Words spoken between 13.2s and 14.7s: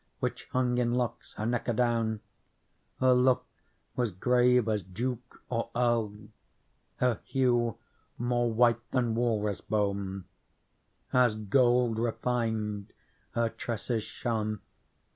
her tresses shone.